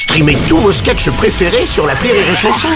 [0.00, 2.68] Streamez tous vos sketchs préférés sur la Rire et Chanson.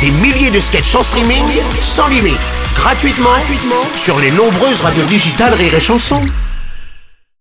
[0.00, 1.44] Des milliers de sketchs en streaming,
[1.82, 2.40] sans limite,
[2.74, 6.18] gratuitement, gratuitement sur les nombreuses radios digitales Rire et Chanson.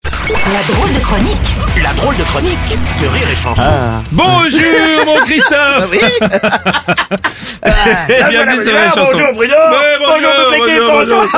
[0.04, 1.38] La drôle de chronique
[1.82, 2.58] La drôle de chronique
[3.02, 3.72] de Rire et Chanson.
[4.12, 6.00] Bonjour mon Christophe Oui.
[8.10, 9.12] Et bienvenue sur les chansons.
[9.14, 9.54] bonjour Bruno.
[9.54, 10.82] Ouais, bonjour, toute l'équipe.
[10.86, 11.32] bonjour, Bonjour.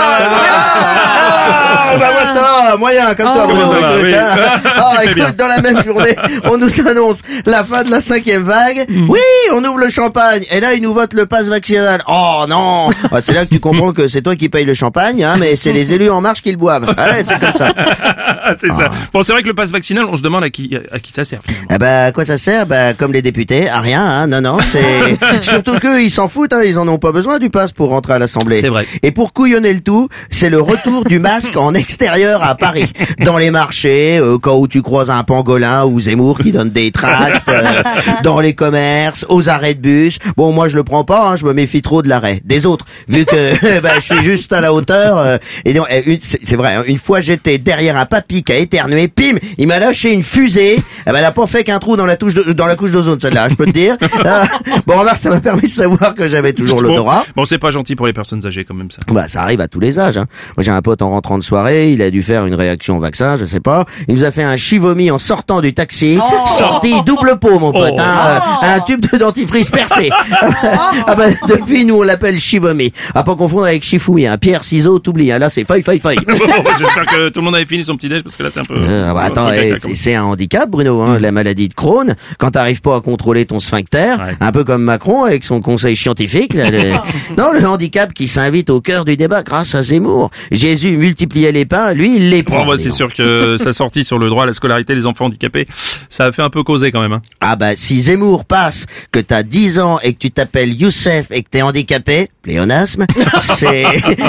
[1.76, 3.74] Ah, bah moi ça va, moyen comme toi Oh, Bruno.
[3.78, 4.14] écoute, oui.
[4.16, 4.36] hein.
[4.66, 6.16] Ah, écoute, dans la même journée,
[6.46, 8.86] on nous annonce la fin de la cinquième vague.
[8.90, 9.10] Mm.
[9.10, 9.20] Oui,
[9.52, 12.04] on ouvre le champagne et là ils nous votent le pass vaccinal.
[12.08, 15.24] Oh non, Ah, c'est là que tu comprends que c'est toi qui payes le champagne,
[15.24, 16.94] hein, mais c'est les élus en marche qui le boivent.
[16.98, 17.74] Ah ouais, c'est comme ça.
[17.76, 18.90] Ah, c'est ça.
[19.14, 21.24] Bon, c'est vrai que le pass vaccinal, on se demande à qui, à qui ça
[21.26, 21.68] sert finalement.
[21.72, 22.66] Eh ben, à quoi ça sert?
[22.66, 24.28] Bah, comme les députés, à rien, hein.
[24.28, 25.18] Non, non, c'est...
[25.42, 26.62] Surtout qu'eux, ils s'en foutent, hein.
[26.66, 28.62] Ils en ont pas besoin du pass pour rentrer à l'Assemblée.
[28.62, 28.86] C'est vrai.
[29.02, 32.92] Et pour couillonner le tout, c'est le retour du masque en extérieur à Paris.
[33.20, 36.92] Dans les marchés, euh, quand où tu croises un pangolin ou Zemmour qui donne des
[36.92, 37.84] tracts, euh,
[38.24, 40.18] dans les commerces, aux arrêts de bus.
[40.38, 41.36] Bon, moi, je le prends pas, hein.
[41.36, 42.42] Je me méfie trop de l'arrêt.
[42.44, 42.86] Des autres.
[43.08, 46.76] Vu que, bah, je suis juste à la hauteur, euh, et donc, eh, c'est vrai,
[46.76, 46.84] hein.
[46.88, 50.78] Une fois, j'étais derrière un papy qui a éternué, pim, il m'a lâché une fusée.
[51.06, 52.92] Eh ben, elle a pas fait qu'un trou dans la touche de- dans la couche
[52.92, 53.98] d'ozone, celle-là, je peux te dire.
[54.26, 54.48] Ah,
[54.86, 57.24] bon, remarque, ça m'a permis de savoir que j'avais toujours l'odorat.
[57.36, 58.98] Bon, bon, c'est pas gentil pour les personnes âgées quand même ça.
[59.14, 60.18] Bah, ça arrive à tous les âges.
[60.18, 60.26] Hein.
[60.58, 63.00] Moi, j'ai un pote en rentrant de soirée, il a dû faire une réaction au
[63.00, 63.86] vaccin, je sais pas.
[64.08, 66.18] Il nous a fait un chivomi en sortant du taxi,
[66.58, 67.94] sorti double pot, mon pote.
[67.96, 68.00] Oh.
[68.02, 70.10] Hein, euh, un tube de dentifrice percé.
[70.42, 72.92] ah bah, depuis, nous, on l'appelle chivomi.
[73.14, 74.26] À pas confondre avec Shifumi.
[74.28, 74.38] Hein.
[74.38, 75.32] Pierre, ciseaux, t'oublies.
[75.32, 75.40] Hein.
[75.40, 76.18] Là, c'est faille, faille, faille.
[76.26, 76.34] Bon,
[76.80, 78.66] J'espère que tout le monde avait fini son petit déj parce que là c'est un
[78.66, 78.76] peu.
[78.78, 82.16] Euh, bah, attends, eh, c'est un handicap, Bruno, hein, la maladie de Crohn.
[82.40, 84.36] Quand t'arrives pas à contrôler ton sphincter, Ouais.
[84.40, 86.54] un peu comme Macron avec son conseil scientifique.
[86.54, 86.92] là, le-
[87.38, 90.30] non, le handicap qui s'invite au cœur du débat grâce à Zemmour.
[90.52, 90.96] Jésus
[91.44, 92.66] multipliait les pains, lui, il les prend.
[92.66, 95.26] Bon, bah, c'est sûr que sa sortie sur le droit à la scolarité des enfants
[95.26, 95.68] handicapés,
[96.10, 97.14] ça a fait un peu causer quand même.
[97.14, 97.22] Hein.
[97.42, 101.44] Ah bah si Zemmour passe, que t'as 10 ans et que tu t'appelles Youssef et
[101.44, 103.06] que t'es handicapé, pléonasme,
[103.42, 103.86] c'est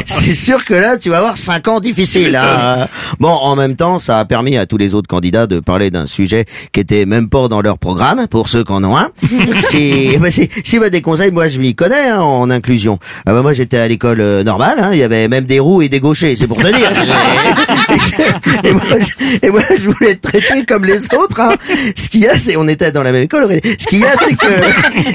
[0.06, 2.36] c'est sûr que là tu vas avoir 5 ans difficiles.
[2.36, 2.88] hein.
[3.20, 6.06] Bon, en même temps, ça a permis à tous les autres candidats de parler d'un
[6.06, 9.10] sujet qui était même pas dans leur programme, pour ceux qui en ont un.
[9.58, 12.98] Si, bah, si, si bah, des conseils, moi je m'y connais hein, en inclusion.
[13.26, 15.82] Ah bah, moi j'étais à l'école euh, normale, hein, il y avait même des roues
[15.82, 16.90] et des gauchers, c'est pour te dire.
[18.64, 21.40] et, moi, je- et moi, je voulais être traité comme les autres.
[21.40, 21.56] Hein.
[21.96, 23.48] Ce qu'il y a, c'est on était dans la même école.
[23.78, 24.46] Ce qu'il y a, c'est que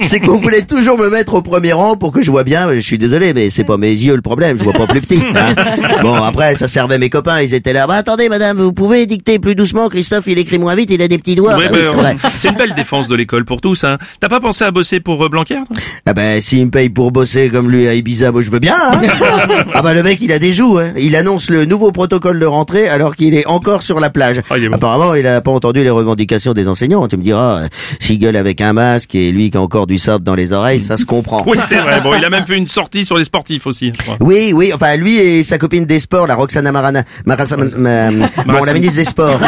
[0.01, 2.67] c'est qu'on voulait toujours me mettre au premier rang pour que je vois bien.
[2.73, 4.57] Je suis désolé, mais c'est pas mes yeux le problème.
[4.59, 5.21] Je vois pas plus petit.
[5.35, 5.55] hein.
[6.01, 7.41] Bon, après, ça servait mes copains.
[7.41, 7.87] Ils étaient là.
[7.87, 9.89] Bah, attendez, madame, vous pouvez dicter plus doucement.
[9.89, 10.89] Christophe, il écrit moins vite.
[10.91, 11.57] Il a des petits doigts.
[11.57, 11.77] Ouais, Bah
[12.21, 13.83] bah, c'est une belle défense de l'école pour tous.
[13.83, 13.97] Hein.
[14.19, 15.59] T'as pas pensé à bosser pour euh, Blanquer
[16.05, 18.75] Ah ben, s'il me paye pour bosser comme lui à Ibiza, moi je veux bien.
[18.93, 19.01] Hein
[19.73, 20.77] ah ben, le mec, il a des joues.
[20.77, 20.91] Hein.
[20.97, 24.41] Il annonce le nouveau protocole de rentrée alors qu'il est encore sur la plage.
[24.49, 24.75] Ah, il est bon.
[24.75, 27.07] Apparemment, il a pas entendu les revendications des enseignants.
[27.07, 27.67] Tu me diras, euh,
[27.99, 30.79] s'il gueule avec un masque et lui qui a encore du sable dans les oreilles,
[30.79, 31.43] ça se comprend.
[31.47, 32.01] Oui, c'est vrai.
[32.01, 32.67] Bon, il a même fait une
[33.03, 33.91] sur les sportifs aussi.
[33.97, 34.17] je crois.
[34.21, 38.09] Oui, oui, enfin lui et sa copine des sports, la Roxana Marana, Marasa- ma-
[38.45, 39.39] bon, la ministre des Sports.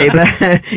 [0.00, 0.26] Eh ben,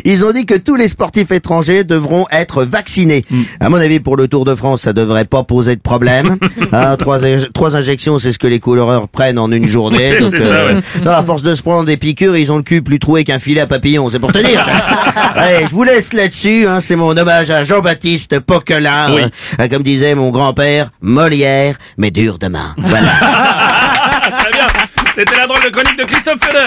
[0.04, 3.24] ils ont dit que tous les sportifs étrangers devront être vaccinés.
[3.60, 6.36] À mon avis, pour le Tour de France, ça devrait pas poser de problème.
[6.72, 7.18] Hein, trois,
[7.54, 10.16] trois injections, c'est ce que les coureurs prennent en une journée.
[10.18, 10.80] Oui, Donc, ça, ouais.
[11.04, 13.38] non, à force de se prendre des piqûres, ils ont le cul plus troué qu'un
[13.38, 14.10] filet à papillon.
[14.10, 14.66] C'est pour te dire.
[15.34, 16.66] Allez, je vous laisse là-dessus.
[16.66, 19.14] Hein, c'est mon hommage à Jean-Baptiste Poquelin.
[19.14, 19.22] Oui.
[19.58, 22.74] Hein, comme disait mon grand-père, Molière, mais dur de main.
[22.78, 23.12] Voilà.
[24.38, 24.66] Très bien.
[25.14, 26.66] C'était la drôle de chronique de Christophe Feder.